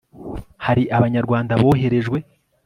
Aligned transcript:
hari 0.65 0.83
abanyarwanda 0.97 1.53
boherejwe 1.61 2.17